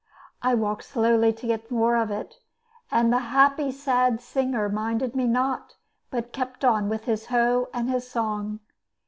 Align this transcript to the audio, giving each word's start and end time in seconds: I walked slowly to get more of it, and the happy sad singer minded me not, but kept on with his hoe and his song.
I 0.41 0.55
walked 0.55 0.85
slowly 0.85 1.31
to 1.33 1.45
get 1.45 1.69
more 1.69 1.95
of 1.95 2.09
it, 2.09 2.37
and 2.89 3.13
the 3.13 3.19
happy 3.19 3.71
sad 3.71 4.19
singer 4.19 4.67
minded 4.67 5.15
me 5.15 5.27
not, 5.27 5.75
but 6.09 6.33
kept 6.33 6.65
on 6.65 6.89
with 6.89 7.03
his 7.05 7.27
hoe 7.27 7.69
and 7.71 7.87
his 7.87 8.09
song. 8.09 8.61